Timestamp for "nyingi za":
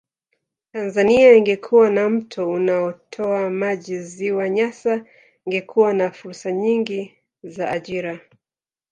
6.51-7.71